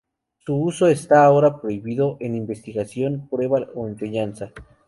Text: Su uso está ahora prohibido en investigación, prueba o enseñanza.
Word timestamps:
Su 0.39 0.55
uso 0.55 0.87
está 0.87 1.23
ahora 1.25 1.61
prohibido 1.61 2.17
en 2.21 2.33
investigación, 2.33 3.27
prueba 3.29 3.67
o 3.75 3.87
enseñanza. 3.87 4.49